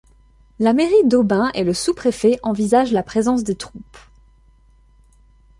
La 0.57 0.73
mairie 0.73 1.05
d'Aubin 1.07 1.51
et 1.53 1.63
le 1.63 1.75
sous-préfet 1.75 2.39
envisagent 2.41 2.91
la 2.91 3.03
présence 3.03 3.43
des 3.43 3.53
troupes. 3.53 3.99